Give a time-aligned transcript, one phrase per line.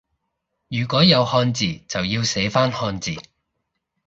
[0.67, 3.21] 如果有漢字就要寫返漢字